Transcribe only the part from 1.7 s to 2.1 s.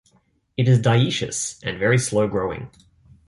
very